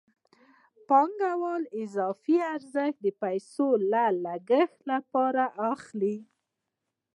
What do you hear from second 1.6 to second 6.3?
له اضافي ارزښت پیسې د لګښت لپاره اخلي